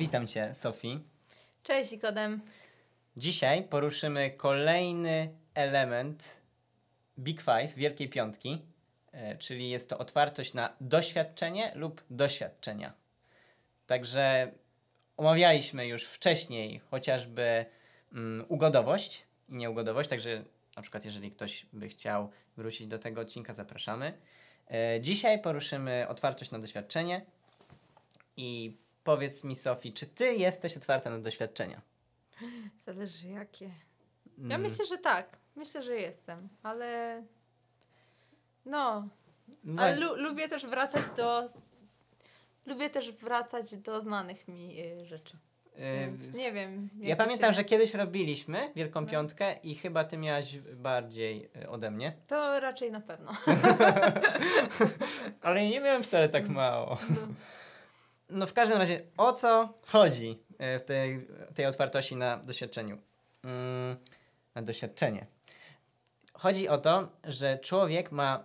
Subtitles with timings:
[0.00, 1.00] Witam Cię, Sofii.
[1.62, 2.40] Cześć, Nikodem.
[3.16, 6.40] Dzisiaj poruszymy kolejny element
[7.18, 8.62] Big Five, Wielkiej Piątki,
[9.12, 12.92] e, czyli jest to otwartość na doświadczenie lub doświadczenia.
[13.86, 14.52] Także
[15.16, 17.66] omawialiśmy już wcześniej chociażby
[18.12, 20.44] mm, ugodowość i nieugodowość, także
[20.76, 24.18] na przykład jeżeli ktoś by chciał wrócić do tego odcinka, zapraszamy.
[24.70, 27.26] E, Dzisiaj poruszymy otwartość na doświadczenie
[28.36, 28.76] i
[29.10, 31.80] powiedz mi, Sofii, czy ty jesteś otwarta na doświadczenia?
[32.86, 33.64] Zależy jakie.
[34.38, 35.36] Ja Mm, myślę, że tak.
[35.56, 37.22] Myślę, że jestem, ale.
[38.64, 39.08] No,
[39.64, 41.46] no ale lu- lubię też wracać do.
[42.66, 45.36] Lubię też wracać do znanych mi y, rzeczy.
[45.76, 46.88] e, Więc nie wiem.
[47.00, 47.56] Ja pamiętam, się...
[47.56, 49.06] że kiedyś robiliśmy Wielką No.
[49.06, 52.12] Piątkę i chyba ty miałaś bardziej e, ode mnie.
[52.26, 53.32] To raczej na pewno.
[55.40, 56.98] Ale nie miałem wcale tak mało.
[57.10, 57.16] No.
[58.30, 62.98] No w każdym razie, o co chodzi e, w tej, tej otwartości na doświadczeniu?
[63.44, 63.96] Mm,
[64.54, 65.26] na doświadczenie.
[66.32, 68.44] Chodzi o to, że człowiek ma,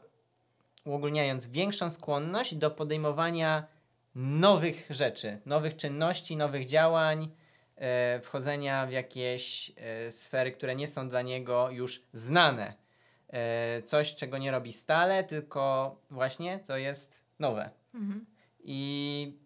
[0.86, 3.68] uogólniając, większą skłonność do podejmowania
[4.16, 7.32] nowych rzeczy, nowych czynności, nowych działań,
[7.76, 12.74] e, wchodzenia w jakieś e, sfery, które nie są dla niego już znane.
[13.30, 17.70] E, coś, czego nie robi stale, tylko właśnie co jest nowe.
[17.94, 18.26] Mhm.
[18.64, 19.45] I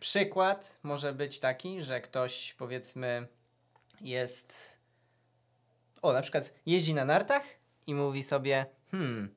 [0.00, 3.26] przykład może być taki, że ktoś powiedzmy
[4.00, 4.78] jest.
[6.02, 7.42] O, na przykład jeździ na nartach
[7.86, 9.34] i mówi sobie, hmm.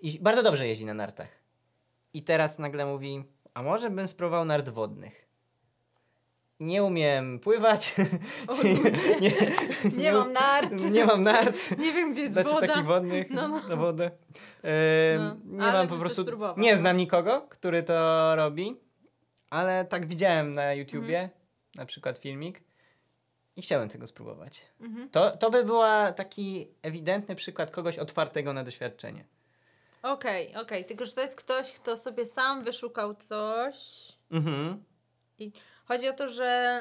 [0.00, 1.28] I bardzo dobrze jeździ na nartach.
[2.14, 5.26] I teraz nagle mówi, a może bym spróbował nart wodnych.
[6.60, 7.94] Nie umiem pływać.
[8.48, 9.16] O ludzie.
[9.20, 9.32] nie,
[10.02, 10.84] Nie mam nart.
[10.90, 11.78] Nie mam nart.
[11.78, 12.66] Nie wiem, gdzie jest Znaczy woda.
[12.66, 13.60] takich wodnych No, no.
[13.68, 14.10] na wodę.
[15.18, 16.24] No, nie mam po prostu.
[16.56, 18.80] Nie znam nikogo, który to robi,
[19.50, 21.30] ale tak widziałem na YouTubie, Mhm.
[21.74, 22.60] na przykład filmik
[23.56, 24.66] i chciałem tego spróbować.
[24.80, 25.10] Mhm.
[25.10, 29.24] To, to by była taki ewidentny przykład kogoś otwartego na doświadczenie.
[30.02, 30.84] Okej, okej.
[30.84, 33.76] Tylko, że to jest ktoś, kto sobie sam wyszukał coś.
[34.30, 34.84] Mhm.
[35.84, 36.80] Chodzi o to, że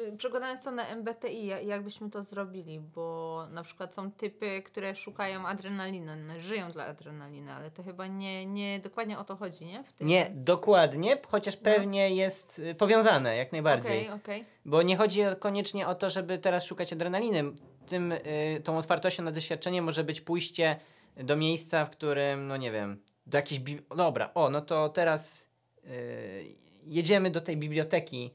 [0.00, 4.94] y, przekładając to na MBTI, ja- jakbyśmy to zrobili, bo na przykład są typy, które
[4.96, 9.84] szukają adrenaliny, żyją dla adrenaliny, ale to chyba nie, nie dokładnie o to chodzi, nie?
[9.84, 14.00] W tym- Nie, dokładnie, chociaż pewnie jest y, powiązane jak najbardziej.
[14.08, 14.44] Okej, okej.
[14.64, 17.44] Bo nie chodzi koniecznie o to, żeby teraz szukać adrenaliny.
[17.86, 18.20] Tym, y,
[18.64, 20.76] tą otwartością na doświadczenie może być pójście
[21.16, 23.60] do miejsca, w którym, no nie wiem, do jakiejś.
[23.60, 25.50] Bi- dobra, o, no to teraz
[25.84, 26.56] y,
[26.86, 28.34] jedziemy do tej biblioteki,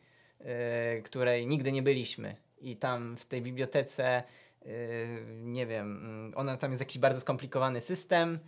[1.03, 2.35] której nigdy nie byliśmy.
[2.61, 4.23] I tam w tej bibliotece,
[4.65, 4.67] y,
[5.41, 8.39] nie wiem, mm, ona tam jest jakiś bardzo skomplikowany system.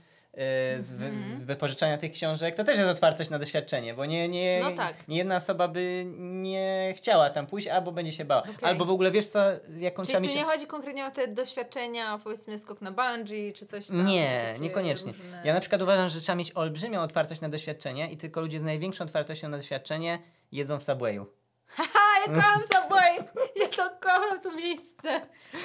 [0.78, 1.40] y, Z, wy, Mhm.
[1.46, 5.08] wypożyczania tych książek, to też jest otwartość na doświadczenie, bo nie, nie, No tak.
[5.08, 8.42] nie jedna osoba by nie chciała tam pójść, albo będzie się bała.
[8.42, 8.56] Okej.
[8.62, 9.40] Albo w ogóle wiesz co,
[9.80, 13.66] jaką trzeba Czyli tu nie chodzi konkretnie o te doświadczenia, powiedzmy skok na bungee, czy
[13.66, 14.06] coś tam.
[14.06, 15.12] Nie, niekoniecznie.
[15.12, 18.60] różne- Ja na przykład uważam, że trzeba mieć olbrzymią otwartość na doświadczenie i tylko ludzie
[18.60, 20.20] z największą otwartością na doświadczenie
[20.52, 21.26] jedzą w Subwayu.
[21.78, 21.84] A,
[22.30, 23.18] ja kocham Subway!
[23.56, 25.22] Ja to kocham to miejsce.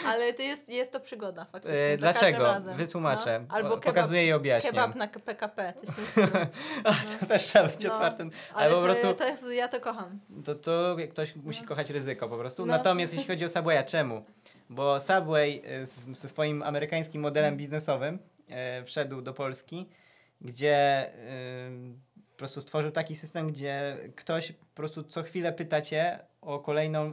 [0.06, 1.78] Ale to jest, jest to przygoda faktycznie.
[1.78, 2.42] Każdym dlaczego?
[2.42, 2.76] razem.
[2.76, 3.40] Wytłumaczę.
[3.48, 3.54] No.
[3.54, 4.72] Albo kebab, pokazuję i objaśniam.
[4.74, 5.88] kebab na PKP, coś.
[6.84, 8.30] A, to też trzeba być No, otwartym.
[8.54, 10.20] Ale Ale po prostu to jest, ja to kocham.
[10.44, 12.66] to, to ktoś musi kochać ryzyko po prostu.
[12.66, 12.72] No.
[12.76, 14.24] Natomiast jeśli chodzi o Subwaya, czemu?
[14.70, 17.58] Bo Subway e, z, ze swoim amerykańskim modelem Mm.
[17.58, 18.18] biznesowym
[18.48, 19.88] e, wszedł do Polski,
[20.40, 21.12] gdzie e,
[22.36, 27.12] po prostu stworzył taki system, gdzie ktoś po prostu co chwilę pyta cię o kolejną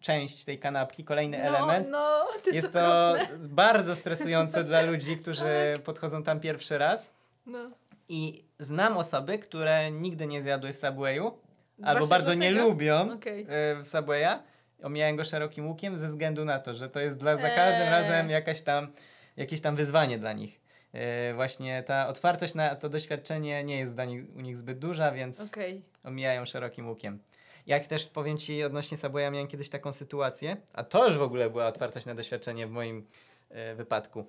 [0.00, 1.88] część tej kanapki, kolejny element.
[1.90, 3.14] No, no, to jest, Jest to
[3.48, 7.14] bardzo stresujące dla ludzi, którzy podchodzą tam pierwszy raz.
[7.46, 7.70] No.
[8.08, 11.38] I znam osoby, które nigdy nie zjadły w Subwayu,
[11.82, 13.42] albo Właśnie bardzo nie lubią Okej.
[13.42, 13.46] e,
[13.82, 14.38] w Subwaya.
[14.82, 17.90] Omijają go szerokim łukiem ze względu na to, że to jest dla, za każdym Eee.
[17.90, 18.92] razem jakaś tam,
[19.36, 20.60] jakieś tam wyzwanie dla nich.
[20.94, 25.12] E, właśnie ta otwartość na to doświadczenie nie jest dla nich, u nich zbyt duża,
[25.12, 25.82] więc Okej.
[26.04, 27.18] omijają szerokim łukiem.
[27.66, 31.50] Jak też powiem Ci odnośnie Subwaya, miałem kiedyś taką sytuację, a to już w ogóle
[31.50, 33.06] była otwartość na doświadczenie w moim
[33.50, 34.26] e, wypadku.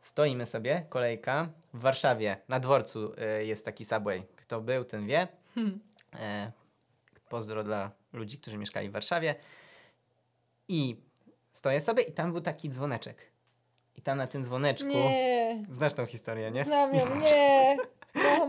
[0.00, 4.22] Stoimy sobie, kolejka, w Warszawie, na dworcu e, jest taki Subway.
[4.36, 5.28] Kto był, ten wie.
[5.54, 5.80] Hmm.
[6.14, 6.52] E,
[7.28, 9.34] pozdro dla ludzi, którzy mieszkali w Warszawie.
[10.68, 10.96] I
[11.52, 13.31] stoję sobie i tam był taki dzwoneczek.
[13.96, 14.86] I tam na tym dzwoneczku...
[14.88, 16.64] Nie, Znasz tą historię, nie?
[16.64, 17.76] znam ją, nie.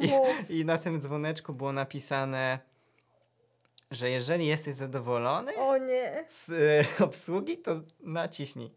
[0.01, 0.49] Mów.
[0.49, 2.59] I na tym dzwoneczku było napisane,
[3.91, 6.25] że jeżeli jesteś zadowolony O nie.
[6.27, 6.49] z
[6.99, 8.71] e, obsługi, to naciśnij.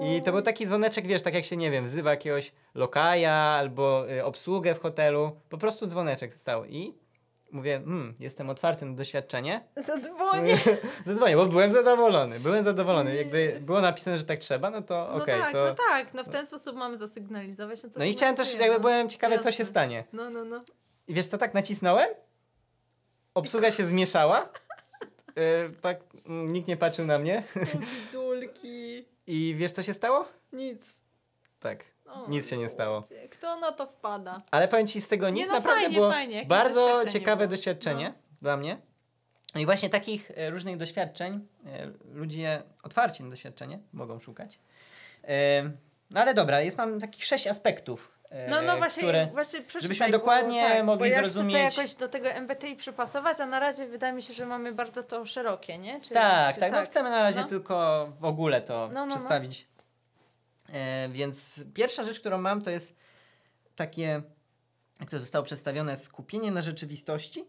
[0.00, 4.10] I to był taki dzwoneczek, wiesz, tak jak się, nie wiem, wzywa jakiegoś lokaja albo
[4.12, 5.40] y, obsługę w hotelu.
[5.48, 6.94] Po prostu dzwoneczek stał i
[7.52, 10.58] mówię, hmm, jestem otwarty na doświadczenie, Zadzwonię.
[11.06, 13.16] zadzwonię, bo byłem zadowolony, byłem zadowolony.
[13.16, 15.64] Jakby było napisane, że tak trzeba, no to No okej, tak, to...
[15.64, 17.82] no tak, no w ten sposób mamy zasygnalizować.
[17.82, 18.80] No, No i chciałem też, jakby no.
[18.80, 19.64] byłem ciekawy, co się Jasne.
[19.64, 20.04] stanie.
[20.12, 20.60] No, no, no.
[21.08, 22.08] I wiesz co, tak nacisnąłem,
[23.34, 24.48] obsługa się zmieszała,
[25.36, 25.42] yy,
[25.80, 27.42] tak mm, nikt nie patrzył na mnie
[29.26, 30.28] i wiesz co się stało?
[30.52, 30.99] Nic.
[31.60, 33.02] Tak, O, nic się nie stało.
[33.30, 34.42] Kto na to wpada?
[34.50, 37.56] Ale powiem ci, z tego nic no naprawdę fajnie, było fajnie, bardzo doświadczenie ciekawe było.
[37.56, 38.36] doświadczenie No.
[38.42, 38.76] dla mnie.
[39.54, 44.60] No i właśnie takich e, różnych doświadczeń e, ludzie otwarci na doświadczenie mogą szukać.
[45.24, 45.62] E,
[46.10, 48.12] no ale dobra, jest mam takich sześć aspektów,
[48.48, 49.26] No, no właśnie, które...
[49.32, 52.76] właśnie żebyśmy bo- dokładnie tak, mogli bo ja zrozumieć- Chcę to jakoś do tego MBTI
[52.76, 56.00] przypasować, a na razie wydaje mi się, że mamy bardzo to szerokie, nie?
[56.00, 57.48] Czy, Tak, czy tak, no chcemy na razie No.
[57.48, 59.14] tylko w ogóle to No, no, no.
[59.14, 59.66] przedstawić.
[60.72, 62.96] E, więc pierwsza rzecz, którą mam, to jest
[63.76, 64.22] takie,
[65.00, 67.44] jak to zostało przedstawione, skupienie na rzeczywistości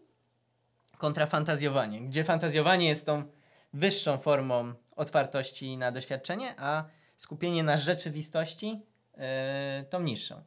[0.98, 3.24] kontra fantazjowanie, gdzie fantazjowanie jest tą
[3.72, 6.84] wyższą formą otwartości na doświadczenie, a
[7.16, 8.80] skupienie na rzeczywistości
[9.14, 10.42] e, tą niższą.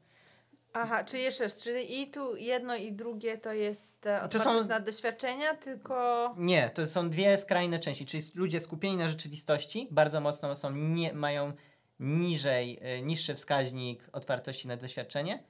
[0.74, 4.39] Aha, czy jeszcze raz, czyli i tu jedno i drugie to jest e, To są-
[4.39, 6.33] otwartość na doświadczenia, tylko...
[6.38, 11.13] Nie, to są dwie skrajne części, czyli ludzie skupieni na rzeczywistości bardzo mocno są, nie,
[11.13, 11.54] mają
[12.00, 15.44] niżej, y, niższy wskaźnik otwartości na doświadczenie,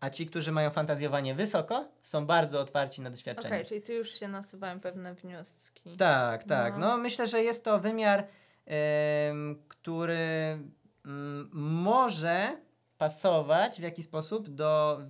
[0.00, 3.64] a ci, którzy mają fantazjowanie wysoko, są bardzo otwarci na Okej, doświadczenie.
[3.64, 5.96] czyli tu już się nasuwają pewne wnioski.
[5.96, 6.72] Tak, tak.
[6.72, 6.78] No.
[6.78, 6.98] No.
[6.98, 8.26] myślę, że jest to wymiar,
[8.66, 10.58] em, który
[11.04, 12.56] mm, może
[12.98, 15.00] pasować w jakiś sposób do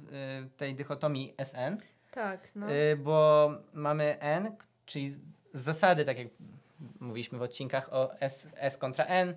[0.46, 1.76] y, tej dychotomii SN.
[2.10, 2.72] Tak, no.
[2.72, 4.56] Y, bo mamy N,
[4.86, 5.18] czyli z
[5.52, 6.28] z zasady, tak jak
[7.00, 9.34] mówiliśmy w odcinkach o S, S kontra N.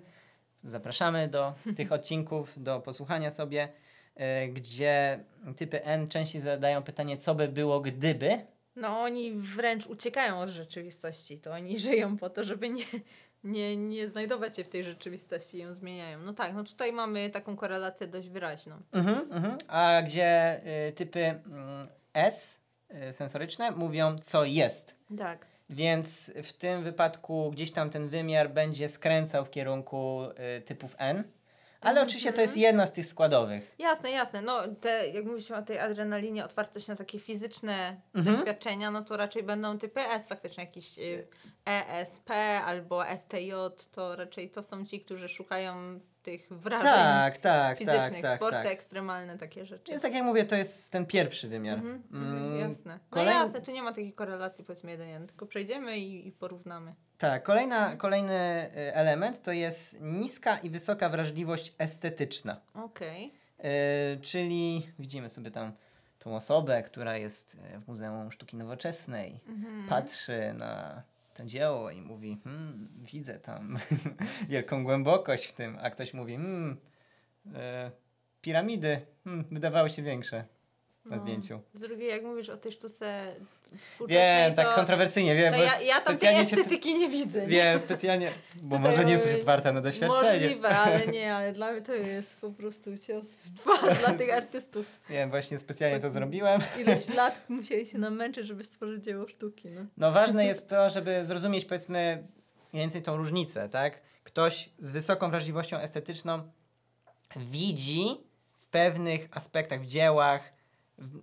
[0.64, 3.68] Zapraszamy do tych odcinków, do posłuchania sobie,
[4.16, 5.24] y, gdzie
[5.56, 8.46] typy N częściej zadają pytanie, co by było gdyby.
[8.76, 12.84] No oni wręcz uciekają od rzeczywistości, to oni żyją po to, żeby nie,
[13.44, 16.18] nie, nie znajdować się w tej rzeczywistości i ją zmieniają.
[16.22, 18.76] No tak, no tutaj mamy taką korelację dość wyraźną.
[18.92, 19.58] Mhm, mhm.
[19.68, 22.60] A gdzie y, typy mm, S
[23.08, 24.96] y, sensoryczne mówią, co jest.
[25.18, 25.51] Tak.
[25.72, 30.22] Więc w tym wypadku gdzieś tam ten wymiar będzie skręcał w kierunku
[30.58, 31.24] y, typów N.
[31.80, 33.74] Ale oczywiście to jest jedna z tych składowych.
[33.78, 34.42] Jasne, jasne.
[34.42, 38.36] No te, jak mówiliśmy o tej adrenalinie, otwartość na takie fizyczne Mhm.
[38.36, 41.26] doświadczenia, no to raczej będą typy S, faktycznie jakiś y,
[41.66, 42.30] ESP
[42.64, 43.52] albo STJ,
[43.92, 48.56] to raczej to są ci, którzy szukają tych wrażeń Tak, tak, fizycznych, tak, tak, sporty
[48.56, 48.66] tak.
[48.66, 49.90] ekstremalne, takie rzeczy.
[49.92, 51.78] Więc tak jak mówię, to jest ten pierwszy wymiar.
[51.78, 52.98] Mhm, Mm, mhm, jasne.
[53.10, 56.32] No kolej- jasne, tu nie ma takiej korelacji powiedzmy jeden, jeden, tylko przejdziemy i, i
[56.32, 56.94] porównamy.
[57.18, 62.60] Tak, kolejna, kolejny y, element to jest niska i wysoka wrażliwość estetyczna.
[62.74, 63.34] Okej.
[64.16, 65.72] Y, czyli widzimy sobie tam
[66.18, 69.88] tą osobę, która jest y, w Muzeum Sztuki Nowoczesnej, Mhm.
[69.88, 71.02] patrzy na
[71.34, 73.76] to dzieło i mówi, hmm, widzę tam
[74.48, 76.76] wielką głębokość w tym, a ktoś mówi, hmm,
[77.54, 77.90] e,
[78.40, 80.44] piramidy hmm, wydawały się większe
[81.04, 81.22] na No.
[81.22, 81.60] zdjęciu.
[81.74, 83.36] Z drugiej, jak mówisz o tej sztuce
[83.80, 87.40] współczesnej, Wiem, tak kontrowersyjnie, wiem, ja, ja tam tej estetyki nie widzę.
[87.40, 87.46] nie?
[87.46, 88.30] Wiem, specjalnie,
[88.62, 90.40] bo Tutaj może nie jesteś otwarta na doświadczenie.
[90.40, 94.32] Możliwe, ale nie, ale dla mnie to jest po prostu cios w twarz dla tych
[94.32, 94.86] artystów.
[95.10, 96.60] Wiem, właśnie specjalnie to zrobiłem.
[96.80, 99.70] Ileś lat musieli się namęczyć, żeby stworzyć dzieło sztuki.
[99.70, 99.80] No.
[99.96, 102.28] No ważne jest to, żeby zrozumieć powiedzmy
[102.72, 104.00] mniej więcej tą różnicę, tak?
[104.24, 106.50] Ktoś z wysoką wrażliwością estetyczną
[107.36, 108.04] widzi
[108.52, 110.52] w pewnych aspektach, w dziełach,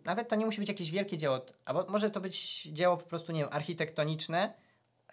[0.06, 3.32] nawet to nie musi być jakieś wielkie dzieło, albo może to być dzieło po prostu,
[3.32, 4.54] nie wiem, architektoniczne,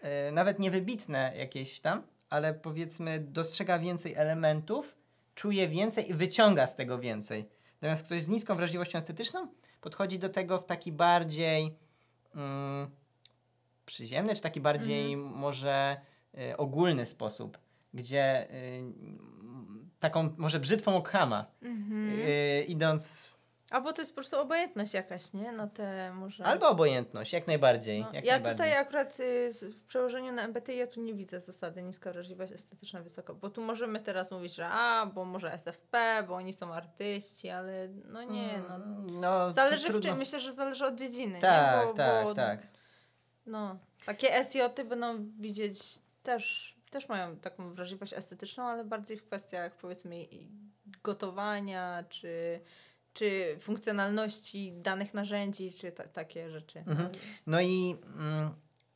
[0.03, 4.97] yy, nawet niewybitne jakieś tam, ale powiedzmy dostrzega więcej elementów,
[5.35, 7.49] czuje więcej i wyciąga z tego więcej.
[7.81, 9.49] Natomiast ktoś z niską wrażliwością estetyczną
[9.81, 11.77] podchodzi do tego w taki bardziej
[12.35, 12.91] mm,
[13.87, 15.97] przyziemny, czy taki bardziej może
[16.39, 17.59] y, ogólny sposób,
[17.95, 22.11] gdzie mm, taką może brzytwą okhama, Mhm.
[22.11, 23.36] y, idąc
[23.71, 25.53] Albo to jest po prostu obojętność jakaś, nie?
[25.53, 26.45] Na te może...
[26.45, 28.01] albo obojętność, jak najbardziej.
[28.01, 28.53] No, jak ja najbardziej.
[28.53, 33.03] tutaj akurat y, w przełożeniu na MBTI ja tu nie widzę zasady niska wrażliwość estetyczna
[33.03, 37.49] wysoko, bo tu możemy teraz mówić, że a, bo może SFP, bo oni są artyści,
[37.49, 38.75] ale no nie, no.
[38.75, 41.87] Mm, no Zależy w czym, myślę, że zależy od dziedziny, Tak, nie?
[41.87, 42.67] Bo, tak, bo, tak.
[43.47, 44.59] No, takie SJ
[44.89, 50.27] będą widzieć też, też mają taką wrażliwość estetyczną, ale bardziej w kwestiach powiedzmy
[51.03, 52.61] gotowania, czy,
[53.17, 56.79] czy funkcjonalności danych narzędzi, czy ta, takie rzeczy.
[56.79, 57.09] Mhm.
[57.47, 58.51] No i mm,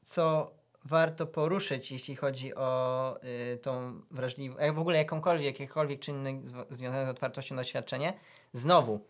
[0.05, 3.17] co warto poruszyć, jeśli chodzi o
[3.55, 8.13] y, tą wrażliwość, jak w ogóle jakąkolwiek, jakikolwiek czynnik zw- związany z otwartością na doświadczenie,
[8.53, 9.01] znowu,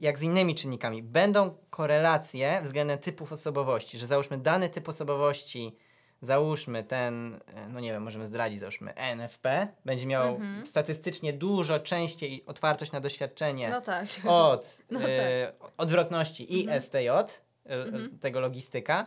[0.00, 5.76] jak z innymi czynnikami, będą korelacje względem typów osobowości, że załóżmy dany typ osobowości,
[6.20, 10.66] załóżmy ten, e, no nie wiem, możemy zdradzić, załóżmy NFP, będzie miał Mhm.
[10.66, 14.06] statystycznie dużo częściej otwartość na doświadczenie No tak.
[14.24, 16.80] od No e, odwrotności i Mhm.
[16.80, 17.34] STJ, e,
[17.66, 18.18] Mhm.
[18.18, 19.06] tego logistyka,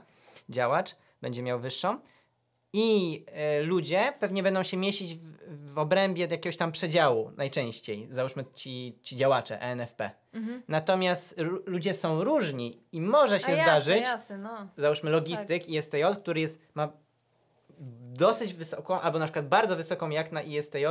[0.49, 1.99] działacz, będzie miał wyższą.
[2.73, 5.31] I e, ludzie pewnie będą się mieścić w,
[5.73, 10.11] w obrębie jakiegoś tam przedziału najczęściej, załóżmy ci, ci działacze ENFP.
[10.33, 10.63] Mhm.
[10.67, 14.67] Natomiast ludzie są różni i może się A jasne, zdarzyć, Jasne, no.
[14.77, 16.91] załóżmy logistyk i ISTJ, który jest, ma
[18.13, 20.85] dosyć wysoką, albo na przykład bardzo wysoką jak na ISTJ,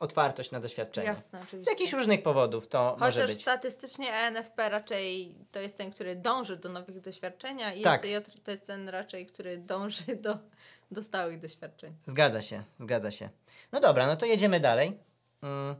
[0.00, 1.06] otwartość na doświadczenie.
[1.06, 1.72] Jasne, Z oczywiście.
[1.72, 3.42] jakichś różnych powodów to może Chociaż być.
[3.42, 8.00] statystycznie ENFP raczej to jest ten, który dąży do nowych doświadczenia i Tak.
[8.00, 10.38] STJ to jest ten raczej, który dąży do,
[10.90, 11.94] do stałych doświadczeń.
[12.06, 13.28] Zgadza się, zgadza się.
[13.72, 14.98] No dobra, no to jedziemy dalej.
[15.42, 15.74] Mm.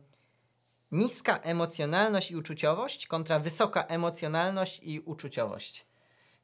[0.93, 5.87] Niska emocjonalność i uczuciowość kontra wysoka emocjonalność i uczuciowość.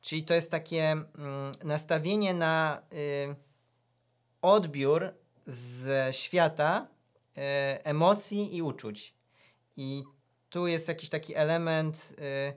[0.01, 3.46] Czyli to jest takie mm, nastawienie na y,
[4.43, 5.15] odbiór
[5.47, 6.87] ze świata
[7.39, 7.41] y,
[7.85, 9.15] emocji i uczuć.
[9.77, 10.05] I
[10.51, 12.55] tu jest jakiś taki element, y,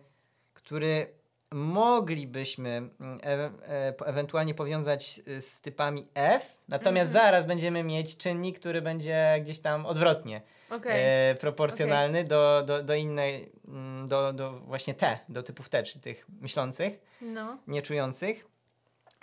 [0.53, 1.19] który
[1.51, 3.33] moglibyśmy mm, e,
[3.67, 7.25] e, ewentualnie powiązać z typami F, natomiast Mhm.
[7.25, 11.31] zaraz będziemy mieć czynnik, który będzie gdzieś tam odwrotnie Okej.
[11.31, 16.01] e, proporcjonalny do, do, do innej, mm, do, do właśnie T, do typów T, czyli
[16.01, 17.57] tych myślących, No.
[17.67, 18.45] nieczujących.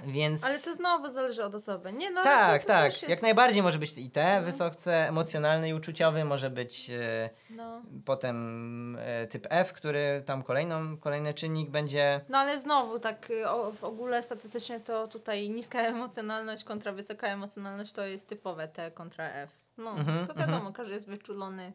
[0.04, 1.92] Więc Ale to znowu zależy od osoby.
[1.92, 2.84] Nie, no tak, to tak.
[2.92, 4.44] też Jak jest- najbardziej może być i T, No.
[4.46, 7.82] wysoce emocjonalny i uczuciowy, może być e, No.
[8.04, 12.20] potem e, typ F, który tam kolejną, kolejny czynnik będzie.
[12.28, 17.26] no ale znowu, tak y, o, w ogóle statystycznie to tutaj niska emocjonalność kontra wysoka
[17.26, 19.50] emocjonalność to jest typowe T kontra F.
[19.76, 20.72] No, Mhm, tylko wiadomo, mhm.
[20.74, 21.72] każdy jest wyczulony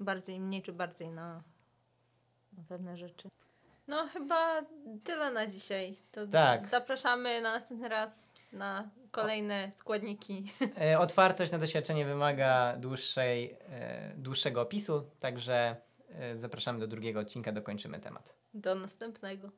[0.00, 1.42] bardziej, mniej czy bardziej na,
[2.52, 3.28] na pewne rzeczy.
[3.88, 4.62] No chyba
[5.04, 5.96] tyle na dzisiaj.
[6.12, 6.66] To Tak.
[6.66, 10.52] Zapraszamy na następny raz na kolejne składniki.
[10.80, 15.76] E, otwartość na doświadczenie wymaga dłuższej, e, dłuższego opisu, także
[16.08, 18.34] e, zapraszamy do drugiego odcinka, dokończymy temat.
[18.54, 19.50] Do następnego.